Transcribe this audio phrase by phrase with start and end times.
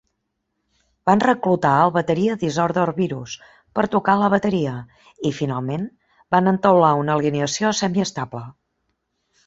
[1.09, 3.35] Van reclutar el bateria Disorder Virus
[3.79, 5.89] per tocar la bateria i, finalment,
[6.37, 8.47] van entaular una alineació semiestable.